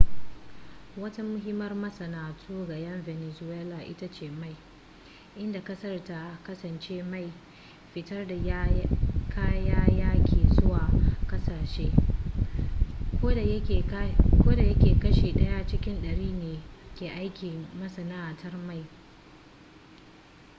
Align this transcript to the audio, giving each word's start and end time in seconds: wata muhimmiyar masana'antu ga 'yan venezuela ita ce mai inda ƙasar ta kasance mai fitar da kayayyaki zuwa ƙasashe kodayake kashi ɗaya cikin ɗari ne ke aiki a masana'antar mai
wata 1.01 1.21
muhimmiyar 1.31 1.73
masana'antu 1.85 2.53
ga 2.69 2.75
'yan 2.77 3.01
venezuela 3.07 3.77
ita 3.91 4.07
ce 4.11 4.29
mai 4.29 4.55
inda 5.35 5.61
ƙasar 5.63 6.03
ta 6.05 6.39
kasance 6.43 7.03
mai 7.03 7.31
fitar 7.93 8.27
da 8.27 8.35
kayayyaki 9.35 10.47
zuwa 10.55 10.89
ƙasashe 11.27 11.91
kodayake 13.21 14.99
kashi 14.99 15.31
ɗaya 15.33 15.67
cikin 15.67 16.01
ɗari 16.01 16.31
ne 16.31 16.59
ke 16.95 17.09
aiki 17.11 17.49
a 17.49 17.75
masana'antar 17.79 18.55
mai 18.67 18.85